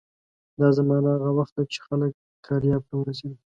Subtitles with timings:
[0.59, 2.11] دا زمانه هغه وخت ده چې خلک
[2.45, 3.39] کارایب ته ورسېدل.